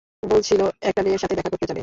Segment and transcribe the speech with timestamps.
[0.23, 1.79] বলছিল, একটা মেয়ের সাথে দেখা করতে যাবে।